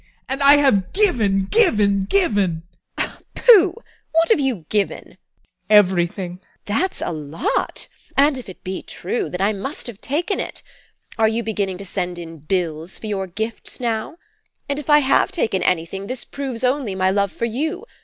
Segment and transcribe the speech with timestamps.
[0.27, 2.63] And I have given, given, given!
[2.97, 3.17] TEKLA.
[3.35, 3.75] Pooh!
[4.13, 5.09] What have you given?
[5.09, 5.17] ADOLPH.
[5.69, 6.37] Everything!
[6.37, 6.47] TEKLA.
[6.65, 7.87] That's a lot!
[8.17, 10.63] And if it be true, then I must have taken it.
[11.19, 14.17] Are you beginning to send in bills for your gifts now?
[14.67, 17.85] And if I have taken anything, this proves only my love for you.